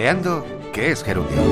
Creando 0.00 0.46
qué 0.72 0.92
es 0.92 1.04
gerundio. 1.04 1.42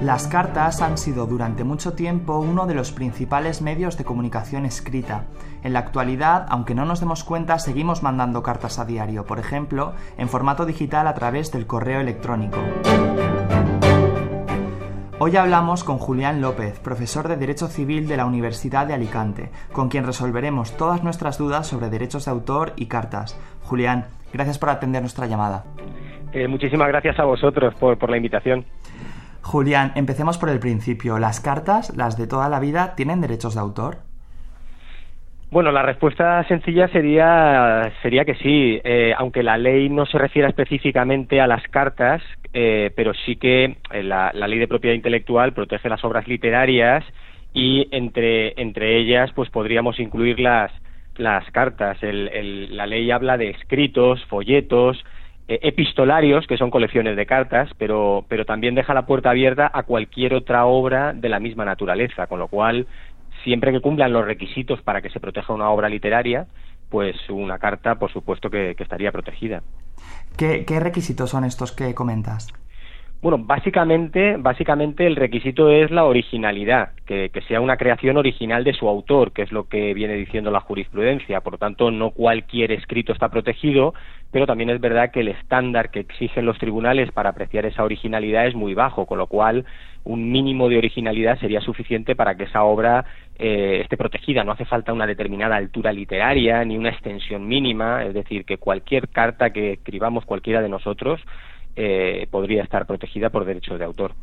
Las 0.00 0.28
cartas 0.28 0.80
han 0.80 0.96
sido 0.96 1.26
durante 1.26 1.62
mucho 1.62 1.92
tiempo 1.92 2.38
uno 2.38 2.66
de 2.66 2.72
los 2.72 2.90
principales 2.90 3.60
medios 3.60 3.98
de 3.98 4.06
comunicación 4.06 4.64
escrita. 4.64 5.26
En 5.62 5.74
la 5.74 5.80
actualidad, 5.80 6.46
aunque 6.48 6.74
no 6.74 6.86
nos 6.86 7.00
demos 7.00 7.22
cuenta, 7.22 7.58
seguimos 7.58 8.02
mandando 8.02 8.42
cartas 8.42 8.78
a 8.78 8.86
diario, 8.86 9.26
por 9.26 9.38
ejemplo, 9.38 9.92
en 10.16 10.30
formato 10.30 10.64
digital 10.64 11.06
a 11.06 11.12
través 11.12 11.52
del 11.52 11.66
correo 11.66 12.00
electrónico. 12.00 12.56
Hoy 15.18 15.36
hablamos 15.36 15.84
con 15.84 15.98
Julián 15.98 16.40
López, 16.40 16.78
profesor 16.78 17.28
de 17.28 17.36
Derecho 17.36 17.68
Civil 17.68 18.08
de 18.08 18.16
la 18.16 18.24
Universidad 18.24 18.86
de 18.86 18.94
Alicante, 18.94 19.50
con 19.74 19.90
quien 19.90 20.06
resolveremos 20.06 20.72
todas 20.78 21.04
nuestras 21.04 21.36
dudas 21.36 21.66
sobre 21.66 21.90
derechos 21.90 22.24
de 22.24 22.30
autor 22.30 22.72
y 22.76 22.86
cartas. 22.86 23.36
Julián, 23.64 24.06
gracias 24.32 24.58
por 24.58 24.70
atender 24.70 25.02
nuestra 25.02 25.26
llamada. 25.26 25.64
Eh, 26.32 26.48
muchísimas 26.48 26.88
gracias 26.88 27.18
a 27.18 27.24
vosotros 27.24 27.74
por, 27.74 27.98
por 27.98 28.10
la 28.10 28.16
invitación. 28.16 28.64
Julián, 29.42 29.92
empecemos 29.94 30.36
por 30.36 30.50
el 30.50 30.60
principio. 30.60 31.18
¿Las 31.18 31.40
cartas, 31.40 31.96
las 31.96 32.18
de 32.18 32.26
toda 32.26 32.48
la 32.48 32.60
vida, 32.60 32.94
tienen 32.96 33.20
derechos 33.20 33.54
de 33.54 33.60
autor? 33.60 34.08
Bueno, 35.50 35.72
la 35.72 35.80
respuesta 35.80 36.44
sencilla 36.44 36.88
sería, 36.88 37.90
sería 38.02 38.26
que 38.26 38.34
sí, 38.34 38.78
eh, 38.84 39.14
aunque 39.16 39.42
la 39.42 39.56
ley 39.56 39.88
no 39.88 40.04
se 40.04 40.18
refiera 40.18 40.46
específicamente 40.46 41.40
a 41.40 41.46
las 41.46 41.66
cartas, 41.68 42.20
eh, 42.52 42.90
pero 42.94 43.14
sí 43.24 43.36
que 43.36 43.78
la, 44.02 44.30
ley 44.34 44.58
de 44.58 44.68
propiedad 44.68 44.94
intelectual 44.94 45.54
protege 45.54 45.88
las 45.88 46.04
obras 46.04 46.28
literarias 46.28 47.02
y 47.54 47.88
entre, 47.92 48.60
entre 48.60 48.98
ellas 48.98 49.30
pues 49.34 49.48
podríamos 49.48 49.98
incluir 49.98 50.38
las, 50.38 50.70
las 51.16 51.50
cartas. 51.50 51.96
la 52.02 52.86
ley 52.86 53.10
habla 53.10 53.38
de 53.38 53.48
escritos, 53.48 54.22
folletos, 54.26 55.02
epistolarios, 55.48 56.46
que 56.46 56.58
son 56.58 56.70
colecciones 56.70 57.16
de 57.16 57.24
cartas, 57.24 57.70
pero, 57.78 58.24
pero 58.28 58.44
también 58.44 58.74
deja 58.74 58.92
la 58.92 59.06
puerta 59.06 59.30
abierta 59.30 59.70
a 59.72 59.82
cualquier 59.82 60.34
otra 60.34 60.66
obra 60.66 61.14
de 61.14 61.28
la 61.30 61.40
misma 61.40 61.64
naturaleza, 61.64 62.26
con 62.26 62.38
lo 62.38 62.48
cual 62.48 62.86
siempre 63.44 63.72
que 63.72 63.80
cumplan 63.80 64.12
los 64.12 64.26
requisitos 64.26 64.82
para 64.82 65.00
que 65.00 65.08
se 65.08 65.20
proteja 65.20 65.54
una 65.54 65.70
obra 65.70 65.88
literaria, 65.88 66.46
pues 66.90 67.16
una 67.30 67.58
carta, 67.58 67.94
por 67.94 68.12
supuesto, 68.12 68.50
que, 68.50 68.76
estaría 68.78 69.10
protegida. 69.10 69.62
¿Qué, 70.36 70.64
requisitos 70.80 71.30
son 71.30 71.44
estos 71.44 71.72
que 71.72 71.94
comentas? 71.94 72.48
Bueno, 73.20 73.38
básicamente, 73.38 74.36
básicamente 74.38 75.04
el 75.04 75.16
requisito 75.16 75.70
es 75.70 75.90
la 75.90 76.04
originalidad, 76.04 76.90
que, 77.04 77.32
sea 77.48 77.60
una 77.60 77.76
creación 77.76 78.16
original 78.16 78.62
de 78.62 78.74
su 78.74 78.88
autor, 78.88 79.32
que 79.32 79.42
es 79.42 79.50
lo 79.50 79.68
que 79.68 79.92
viene 79.92 80.14
diciendo 80.14 80.52
la 80.52 80.60
jurisprudencia. 80.60 81.40
Por 81.40 81.54
lo 81.54 81.58
tanto, 81.58 81.90
no 81.90 82.12
cualquier 82.12 82.70
escrito 82.70 83.12
está 83.12 83.28
protegido, 83.28 83.92
pero 84.30 84.46
también 84.46 84.70
es 84.70 84.80
verdad 84.80 85.10
que 85.10 85.20
el 85.20 85.28
estándar 85.28 85.90
que 85.90 85.98
exigen 85.98 86.46
los 86.46 86.58
tribunales 86.58 87.10
para 87.10 87.30
apreciar 87.30 87.66
esa 87.66 87.82
originalidad 87.82 88.46
es 88.46 88.54
muy 88.54 88.74
bajo, 88.74 89.04
con 89.04 89.18
lo 89.18 89.26
cual 89.26 89.64
un 90.04 90.30
mínimo 90.30 90.68
de 90.68 90.78
originalidad 90.78 91.40
sería 91.40 91.60
suficiente 91.60 92.14
para 92.14 92.36
que 92.36 92.44
esa 92.44 92.62
obra 92.62 93.04
eh, 93.36 93.80
esté 93.82 93.96
protegida. 93.96 94.44
No 94.44 94.52
hace 94.52 94.64
falta 94.64 94.92
una 94.92 95.08
determinada 95.08 95.56
altura 95.56 95.90
literaria 95.90 96.64
ni 96.64 96.76
una 96.78 96.90
extensión 96.90 97.48
mínima, 97.48 98.04
es 98.04 98.14
decir, 98.14 98.44
que 98.44 98.58
cualquier 98.58 99.08
carta 99.08 99.50
que 99.50 99.72
escribamos 99.72 100.24
cualquiera 100.24 100.62
de 100.62 100.68
nosotros 100.68 101.20
eh, 101.80 102.26
podría 102.32 102.64
estar 102.64 102.86
protegida 102.86 103.30
por 103.30 103.44
derechos 103.44 103.78
de 103.78 103.84
autor. 103.84 104.14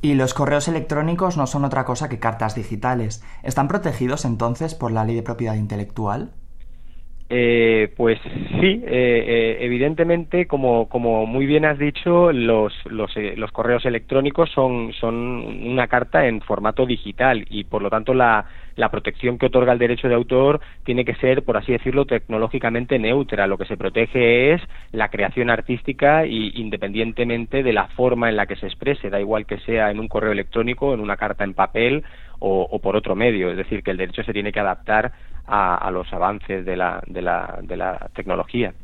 Y 0.00 0.14
los 0.14 0.34
correos 0.34 0.68
electrónicos 0.68 1.36
no 1.36 1.48
son 1.48 1.64
otra 1.64 1.84
cosa 1.84 2.08
que 2.08 2.20
cartas 2.20 2.54
digitales. 2.54 3.24
¿Están 3.42 3.66
protegidos 3.66 4.24
entonces 4.24 4.76
por 4.76 4.92
la 4.92 5.04
ley 5.04 5.16
de 5.16 5.22
propiedad 5.24 5.54
intelectual? 5.54 6.32
Eh, 7.34 7.88
pues 7.96 8.20
sí, 8.60 8.82
eh, 8.84 8.84
eh, 8.86 9.56
evidentemente, 9.60 10.46
como, 10.46 10.86
como 10.90 11.24
muy 11.24 11.46
bien 11.46 11.64
has 11.64 11.78
dicho, 11.78 12.30
los, 12.30 12.74
los, 12.84 13.10
los, 13.16 13.50
correos 13.52 13.86
electrónicos 13.86 14.50
son, 14.50 14.92
son 14.92 15.14
una 15.16 15.88
carta 15.88 16.26
en 16.26 16.42
formato 16.42 16.84
digital 16.84 17.46
y, 17.48 17.64
por 17.64 17.80
lo 17.80 17.88
tanto, 17.88 18.12
la, 18.12 18.44
la 18.76 18.90
protección 18.90 19.38
que 19.38 19.46
otorga 19.46 19.72
el 19.72 19.78
derecho 19.78 20.08
de 20.08 20.14
autor 20.14 20.60
tiene 20.84 21.06
que 21.06 21.14
ser, 21.14 21.42
por 21.42 21.56
así 21.56 21.72
decirlo, 21.72 22.04
tecnológicamente 22.04 22.98
neutra. 22.98 23.46
Lo 23.46 23.56
que 23.56 23.64
se 23.64 23.78
protege 23.78 24.52
es 24.52 24.60
la 24.92 25.08
creación 25.08 25.48
artística 25.48 26.26
y 26.26 26.52
independientemente 26.56 27.62
de 27.62 27.72
la 27.72 27.88
forma 27.88 28.28
en 28.28 28.36
la 28.36 28.44
que 28.44 28.56
se 28.56 28.66
exprese, 28.66 29.08
da 29.08 29.20
igual 29.20 29.46
que 29.46 29.58
sea 29.60 29.90
en 29.90 30.00
un 30.00 30.08
correo 30.08 30.32
electrónico, 30.32 30.92
en 30.92 31.00
una 31.00 31.16
carta 31.16 31.44
en 31.44 31.54
papel 31.54 32.04
o, 32.44 32.78
por 32.80 32.96
otro 32.96 33.14
medio. 33.14 33.50
Es 33.50 33.56
decir, 33.56 33.82
que 33.82 33.92
el 33.92 33.96
derecho 33.96 34.24
se 34.24 34.32
tiene 34.32 34.52
que 34.52 34.60
adaptar 34.60 35.12
a, 35.46 35.90
los 35.90 36.12
avances 36.12 36.64
de 36.64 36.76
la, 36.76 37.02
de 37.06 37.22
la, 37.22 38.10
tecnología. 38.14 38.74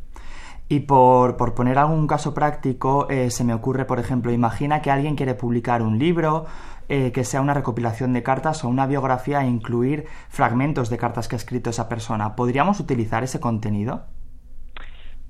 Y 0.69 0.81
por, 0.81 1.37
por, 1.37 1.55
poner 1.55 1.79
algún 1.79 2.07
caso 2.07 2.35
práctico, 2.35 3.09
eh, 3.09 3.31
se 3.31 3.43
me 3.43 3.55
ocurre, 3.55 3.87
por 3.87 3.99
ejemplo, 3.99 4.31
imagina 4.31 4.83
que 4.83 4.91
alguien 4.91 5.17
quiere 5.17 5.35
publicar 5.35 5.81
un 5.81 5.99
libro 5.99 6.45
eh, 6.91 7.13
que 7.13 7.25
sea 7.25 7.41
una 7.41 7.55
recopilación 7.55 8.13
de 8.13 8.23
cartas 8.23 8.65
o 8.65 8.69
una 8.69 8.87
biografía 8.87 9.43
e 9.43 9.47
incluir 9.47 10.07
fragmentos 10.29 10.91
de 10.91 10.99
cartas 10.99 11.29
que 11.29 11.37
ha 11.37 11.39
escrito 11.39 11.71
esa 11.71 11.89
persona. 11.89 12.35
¿Podríamos 12.35 12.81
utilizar 12.81 13.23
ese 13.23 13.41
contenido? 13.41 14.05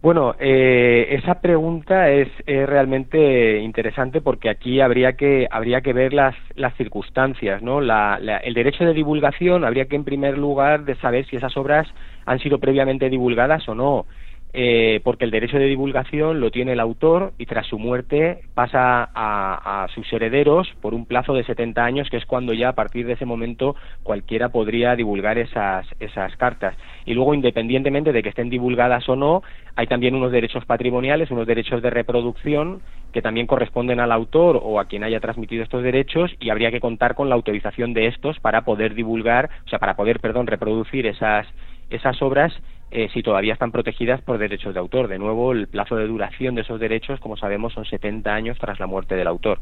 Bueno, 0.00 0.36
eh, 0.38 1.08
esa 1.10 1.40
pregunta 1.40 2.08
es, 2.10 2.28
realmente 2.46 3.58
interesante 3.58 4.20
porque 4.20 4.48
aquí 4.48 4.80
habría 4.80 5.14
que 5.14 5.48
habría 5.50 5.80
que 5.80 5.92
ver 5.92 6.12
las, 6.12 6.36
las 6.54 6.74
circunstancias, 6.76 7.62
¿no? 7.62 7.80
el 7.80 8.54
derecho 8.54 8.84
de 8.84 8.94
divulgación 8.94 9.64
habría 9.64 9.86
que 9.86 9.96
en 9.96 10.04
primer 10.04 10.38
lugar 10.38 10.84
de 10.84 10.94
saber 10.96 11.26
si 11.26 11.34
esas 11.36 11.56
obras 11.56 11.88
han 12.26 12.38
sido 12.38 12.58
previamente 12.58 13.10
divulgadas 13.10 13.68
o 13.68 13.74
no. 13.74 14.06
Eh, 14.54 15.00
porque 15.04 15.26
el 15.26 15.30
derecho 15.30 15.58
de 15.58 15.66
divulgación 15.66 16.40
lo 16.40 16.50
tiene 16.50 16.72
el 16.72 16.80
autor 16.80 17.34
y 17.36 17.44
tras 17.44 17.66
su 17.66 17.78
muerte 17.78 18.40
pasa 18.54 19.10
a, 19.14 19.86
sus 19.94 20.10
herederos 20.12 20.68
por 20.80 20.94
un 20.94 21.04
plazo 21.04 21.34
de 21.34 21.44
70 21.44 21.84
años, 21.84 22.08
que 22.08 22.16
es 22.16 22.24
cuando 22.24 22.54
ya 22.54 22.70
a 22.70 22.74
partir 22.74 23.06
de 23.06 23.12
ese 23.12 23.26
momento 23.26 23.76
cualquiera 24.02 24.48
podría 24.48 24.96
divulgar 24.96 25.36
esas, 25.36 25.86
esas 26.00 26.34
cartas. 26.36 26.74
Y 27.04 27.14
luego, 27.14 27.34
independientemente 27.34 28.12
de 28.12 28.22
que 28.22 28.30
estén 28.30 28.48
divulgadas 28.48 29.06
o 29.08 29.16
no, 29.16 29.42
hay 29.76 29.86
también 29.86 30.14
unos 30.14 30.32
derechos 30.32 30.64
patrimoniales, 30.64 31.30
unos 31.30 31.46
derechos 31.46 31.82
de 31.82 31.90
reproducción 31.90 32.80
que 33.12 33.22
también 33.22 33.46
corresponden 33.46 34.00
al 34.00 34.12
autor 34.12 34.60
o 34.62 34.80
a 34.80 34.86
quien 34.86 35.04
haya 35.04 35.20
transmitido 35.20 35.62
estos 35.62 35.82
derechos 35.82 36.30
y 36.40 36.50
habría 36.50 36.70
que 36.70 36.80
contar 36.80 37.14
con 37.14 37.28
la 37.28 37.34
autorización 37.34 37.94
de 37.94 38.06
estos 38.06 38.38
para 38.40 38.62
poder 38.62 38.94
divulgar, 38.94 39.50
o 39.66 39.68
sea, 39.68 39.78
para 39.78 39.94
poder, 39.94 40.20
perdón, 40.20 40.46
reproducir 40.46 41.06
esas, 41.06 41.46
esas 41.90 42.20
obras 42.22 42.52
eh, 42.90 43.08
si 43.12 43.22
todavía 43.22 43.52
están 43.52 43.72
protegidas 43.72 44.20
por 44.22 44.38
derechos 44.38 44.74
de 44.74 44.80
autor. 44.80 45.08
De 45.08 45.18
nuevo, 45.18 45.52
el 45.52 45.68
plazo 45.68 45.96
de 45.96 46.06
duración 46.06 46.54
de 46.54 46.62
esos 46.62 46.80
derechos, 46.80 47.20
como 47.20 47.36
sabemos, 47.36 47.72
son 47.72 47.84
70 47.84 48.30
años 48.30 48.58
tras 48.58 48.80
la 48.80 48.86
muerte 48.86 49.14
del 49.14 49.26
autor. 49.26 49.58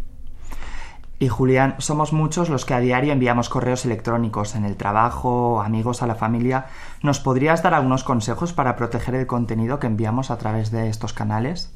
Y 1.18 1.28
Julián, 1.28 1.76
somos 1.78 2.12
muchos 2.12 2.50
los 2.50 2.66
que 2.66 2.74
a 2.74 2.80
diario 2.80 3.12
enviamos 3.12 3.48
correos 3.48 3.86
electrónicos 3.86 4.54
en 4.54 4.66
el 4.66 4.76
trabajo, 4.76 5.62
amigos, 5.62 6.02
a 6.02 6.06
la 6.06 6.14
familia. 6.14 6.66
¿Nos 7.02 7.20
podrías 7.20 7.62
dar 7.62 7.72
algunos 7.72 8.04
consejos 8.04 8.52
para 8.52 8.76
proteger 8.76 9.14
el 9.14 9.26
contenido 9.26 9.78
que 9.78 9.86
enviamos 9.86 10.30
a 10.30 10.36
través 10.36 10.70
de 10.70 10.90
estos 10.90 11.14
canales? 11.14 11.72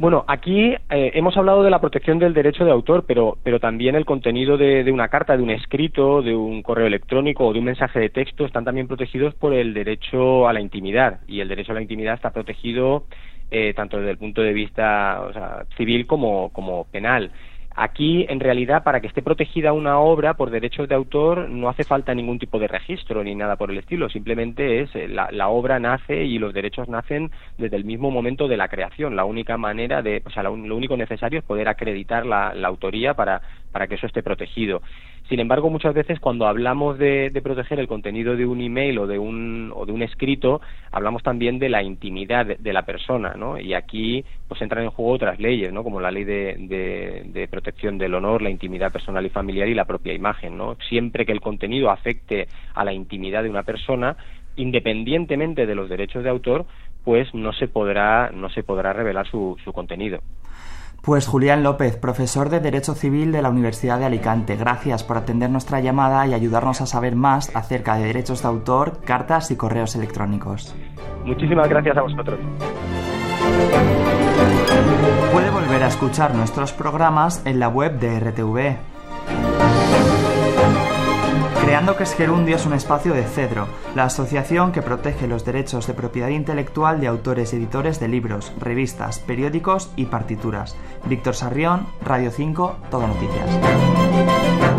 Bueno, 0.00 0.24
aquí 0.28 0.74
eh, 0.88 1.10
hemos 1.12 1.36
hablado 1.36 1.62
de 1.62 1.68
la 1.68 1.78
protección 1.78 2.18
del 2.18 2.32
derecho 2.32 2.64
de 2.64 2.70
autor, 2.70 3.04
pero, 3.06 3.36
pero 3.42 3.60
también 3.60 3.96
el 3.96 4.06
contenido 4.06 4.56
de, 4.56 4.90
una 4.90 5.08
carta, 5.08 5.36
de 5.36 5.42
un 5.42 5.50
escrito, 5.50 6.22
de 6.22 6.34
un 6.34 6.62
correo 6.62 6.86
electrónico 6.86 7.46
o 7.46 7.52
de 7.52 7.58
un 7.58 7.66
mensaje 7.66 8.00
de 8.00 8.08
texto 8.08 8.46
están 8.46 8.64
también 8.64 8.88
protegidos 8.88 9.34
por 9.34 9.52
el 9.52 9.74
derecho 9.74 10.48
a 10.48 10.54
la 10.54 10.62
intimidad 10.62 11.20
y 11.28 11.40
el 11.40 11.48
derecho 11.48 11.72
a 11.72 11.74
la 11.74 11.82
intimidad 11.82 12.14
está 12.14 12.30
protegido 12.30 13.04
eh, 13.50 13.74
tanto 13.74 13.98
desde 13.98 14.12
el 14.12 14.16
punto 14.16 14.40
de 14.40 14.54
vista 14.54 15.66
civil 15.76 16.06
como, 16.06 16.48
como 16.48 16.86
penal. 16.86 17.30
Aquí, 17.82 18.26
en 18.28 18.40
realidad, 18.40 18.84
para 18.84 19.00
que 19.00 19.06
esté 19.06 19.22
protegida 19.22 19.72
una 19.72 20.00
obra 20.00 20.34
por 20.34 20.50
derechos 20.50 20.86
de 20.86 20.94
autor, 20.94 21.48
no 21.48 21.70
hace 21.70 21.82
falta 21.82 22.14
ningún 22.14 22.38
tipo 22.38 22.58
de 22.58 22.68
registro 22.68 23.24
ni 23.24 23.34
nada 23.34 23.56
por 23.56 23.70
el 23.70 23.78
estilo. 23.78 24.10
Simplemente 24.10 24.82
es 24.82 24.94
eh, 24.94 25.08
la, 25.08 25.48
obra 25.48 25.80
nace 25.80 26.24
y 26.24 26.38
los 26.38 26.52
derechos 26.52 26.90
nacen 26.90 27.30
desde 27.56 27.76
el 27.76 27.86
mismo 27.86 28.10
momento 28.10 28.48
de 28.48 28.58
la 28.58 28.68
creación. 28.68 29.16
La 29.16 29.24
única 29.24 29.56
manera 29.56 30.02
de, 30.02 30.22
o 30.26 30.30
sea, 30.30 30.42
lo, 30.42 30.52
único 30.52 30.94
necesario 30.94 31.38
es 31.38 31.44
poder 31.46 31.68
acreditar 31.68 32.26
la, 32.26 32.52
la 32.52 32.68
autoría 32.68 33.14
para, 33.14 33.40
para 33.72 33.86
que 33.86 33.94
eso 33.94 34.06
esté 34.06 34.22
protegido. 34.22 34.82
Sin 35.30 35.38
embargo, 35.38 35.70
muchas 35.70 35.94
veces 35.94 36.18
cuando 36.18 36.48
hablamos 36.48 36.98
de, 36.98 37.30
proteger 37.40 37.78
el 37.78 37.86
contenido 37.86 38.34
de 38.34 38.44
un 38.44 38.60
email 38.60 38.98
o 38.98 39.06
de 39.06 39.16
un, 39.16 39.72
o 39.76 39.86
de 39.86 39.92
un 39.92 40.02
escrito, 40.02 40.60
hablamos 40.90 41.22
también 41.22 41.60
de 41.60 41.68
la 41.68 41.84
intimidad 41.84 42.44
de, 42.44 42.72
la 42.72 42.82
persona, 42.82 43.34
¿no? 43.36 43.56
Y 43.56 43.74
aquí 43.74 44.24
pues 44.48 44.60
entran 44.60 44.82
en 44.82 44.90
juego 44.90 45.12
otras 45.12 45.38
leyes, 45.38 45.72
¿no? 45.72 45.84
Como 45.84 46.00
la 46.00 46.10
ley 46.10 46.24
de, 46.24 47.22
de, 47.32 47.46
protección 47.46 47.96
del 47.96 48.16
honor, 48.16 48.42
la 48.42 48.50
intimidad 48.50 48.90
personal 48.90 49.24
y 49.24 49.28
familiar 49.28 49.68
y 49.68 49.74
la 49.74 49.84
propia 49.84 50.12
imagen, 50.14 50.58
¿no? 50.58 50.76
Siempre 50.88 51.24
que 51.24 51.30
el 51.30 51.40
contenido 51.40 51.90
afecte 51.90 52.48
a 52.74 52.84
la 52.84 52.92
intimidad 52.92 53.44
de 53.44 53.50
una 53.50 53.62
persona, 53.62 54.16
independientemente 54.56 55.64
de 55.64 55.76
los 55.76 55.88
derechos 55.88 56.24
de 56.24 56.30
autor, 56.30 56.66
pues 57.04 57.32
no 57.36 57.52
se 57.52 57.68
podrá, 57.68 58.32
no 58.34 58.50
se 58.50 58.64
podrá 58.64 58.92
revelar 58.92 59.28
su, 59.28 59.56
su 59.62 59.72
contenido. 59.72 60.18
Pues 61.02 61.26
Julián 61.26 61.62
López, 61.62 61.96
profesor 61.96 62.50
de 62.50 62.60
Derecho 62.60 62.94
Civil 62.94 63.32
de 63.32 63.42
la 63.42 63.50
Universidad 63.50 63.98
de 63.98 64.04
Alicante, 64.04 64.56
gracias 64.56 65.02
por 65.02 65.16
atender 65.16 65.50
nuestra 65.50 65.80
llamada 65.80 66.26
y 66.26 66.34
ayudarnos 66.34 66.80
a 66.80 66.86
saber 66.86 67.16
más 67.16 67.54
acerca 67.56 67.96
de 67.96 68.04
derechos 68.04 68.42
de 68.42 68.48
autor, 68.48 69.00
cartas 69.04 69.50
y 69.50 69.56
correos 69.56 69.96
electrónicos. 69.96 70.74
Muchísimas 71.24 71.68
gracias 71.68 71.96
a 71.96 72.02
vosotros. 72.02 72.38
escuchar 75.90 76.34
nuestros 76.34 76.72
programas 76.72 77.44
en 77.44 77.58
la 77.58 77.68
web 77.68 77.98
de 77.98 78.20
RTV. 78.20 78.76
Creando 81.62 81.96
que 81.96 82.04
es 82.04 82.14
Gerundio 82.14 82.56
es 82.56 82.66
un 82.66 82.72
espacio 82.72 83.12
de 83.12 83.24
Cedro, 83.24 83.68
la 83.94 84.04
asociación 84.04 84.72
que 84.72 84.82
protege 84.82 85.26
los 85.26 85.44
derechos 85.44 85.86
de 85.86 85.94
propiedad 85.94 86.28
intelectual 86.28 87.00
de 87.00 87.06
autores 87.06 87.52
y 87.52 87.56
editores 87.56 88.00
de 88.00 88.08
libros, 88.08 88.52
revistas, 88.58 89.18
periódicos 89.18 89.90
y 89.96 90.06
partituras. 90.06 90.76
Víctor 91.04 91.34
Sarrión, 91.34 91.86
Radio 92.02 92.30
5, 92.30 92.76
Todo 92.90 93.06
Noticias. 93.06 94.69